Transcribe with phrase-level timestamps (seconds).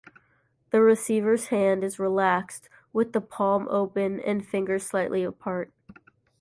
[0.71, 5.71] The receiver's hand is relaxed, with the palm open and fingers slightly apart.